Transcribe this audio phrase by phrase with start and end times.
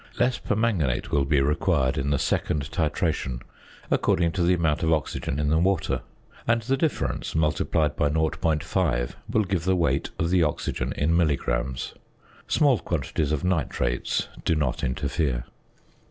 [0.19, 3.39] Less permanganate will be required in the second titration,
[3.91, 6.01] according to the amount of oxygen in the water;
[6.47, 11.93] and the difference, multiplied by 0.5, will give the weight of the oxygen in milligrams.
[12.47, 15.45] Small quantities of nitrates do not interfere.